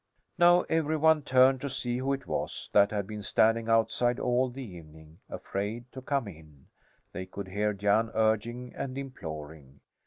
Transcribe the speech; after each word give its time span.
Now 0.39 0.61
every 0.61 0.97
one 0.97 1.21
turned 1.21 1.61
to 1.61 1.69
see 1.69 1.99
who 1.99 2.11
it 2.11 2.25
was 2.25 2.71
that 2.73 2.89
had 2.89 3.05
been 3.05 3.21
standing 3.21 3.69
outside 3.69 4.19
all 4.19 4.49
the 4.49 4.63
evening, 4.65 5.19
afraid 5.29 5.91
to 5.91 6.01
come 6.01 6.27
in. 6.27 6.65
They 7.11 7.27
could 7.27 7.49
hear 7.49 7.71
Jan 7.73 8.09
urging 8.15 8.73
and 8.75 8.97
imploring. 8.97 9.79